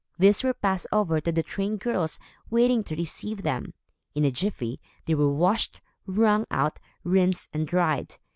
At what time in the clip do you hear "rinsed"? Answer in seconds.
7.03-7.49